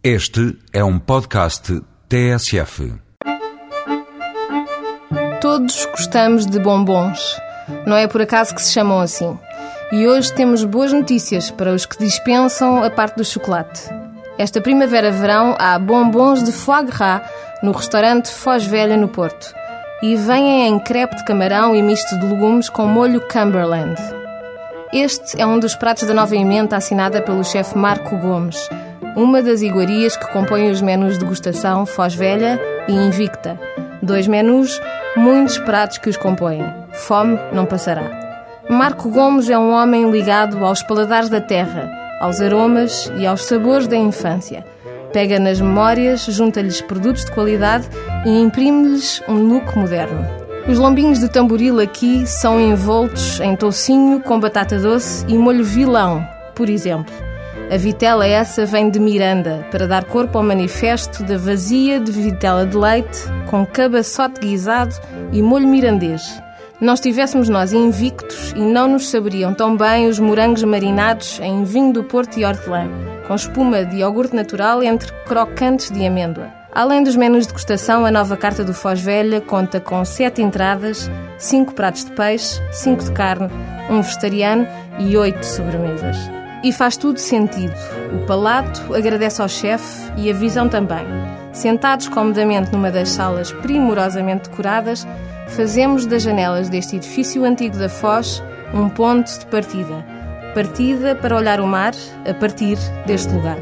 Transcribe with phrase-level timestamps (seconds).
[0.00, 2.94] Este é um podcast TSF.
[5.40, 7.18] Todos gostamos de bombons.
[7.84, 9.36] Não é por acaso que se chamam assim.
[9.90, 13.90] E hoje temos boas notícias para os que dispensam a parte do chocolate.
[14.38, 17.22] Esta primavera-verão há bombons de foie gras
[17.60, 19.52] no restaurante Foz Velha no Porto.
[20.00, 24.00] E vêm em crepe de camarão e misto de legumes com molho Cumberland.
[24.92, 28.68] Este é um dos pratos da nova emenda assinada pelo chefe Marco Gomes,
[29.16, 33.58] uma das iguarias que compõem os menus de degustação Foz Velha e Invicta.
[34.02, 34.80] Dois menus,
[35.16, 36.64] muitos pratos que os compõem.
[36.92, 38.28] Fome não passará.
[38.68, 43.88] Marco Gomes é um homem ligado aos paladares da terra, aos aromas e aos sabores
[43.88, 44.64] da infância.
[45.12, 47.88] Pega nas memórias, junta-lhes produtos de qualidade
[48.26, 50.24] e imprime-lhes um look moderno.
[50.68, 56.22] Os lombinhos de tamboril aqui são envoltos em toucinho com batata doce e molho vilão,
[56.54, 57.14] por exemplo.
[57.70, 62.64] A vitela essa vem de Miranda, para dar corpo ao manifesto da vazia de vitela
[62.64, 64.94] de leite, com cabaçote guisado
[65.32, 66.42] e molho mirandês.
[66.80, 71.92] Não estivéssemos nós invictos e não nos saberiam tão bem os morangos marinados em vinho
[71.92, 72.88] do Porto e hortelã,
[73.26, 76.48] com espuma de iogurte natural entre crocantes de amêndoa.
[76.72, 81.10] Além dos menus de degustação, a nova carta do Foz Velha conta com sete entradas,
[81.36, 83.50] cinco pratos de peixe, cinco de carne,
[83.90, 84.66] um vegetariano
[84.98, 86.37] e oito sobremesas.
[86.62, 87.74] E faz tudo sentido.
[88.12, 91.06] O palato agradece ao chefe e a visão também.
[91.52, 95.06] Sentados comodamente numa das salas primorosamente decoradas,
[95.48, 98.42] fazemos das janelas deste edifício antigo da Foz
[98.74, 100.04] um ponto de partida.
[100.54, 101.94] Partida para olhar o mar
[102.28, 103.58] a partir deste lugar.